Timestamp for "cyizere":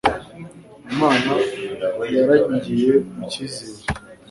3.31-3.81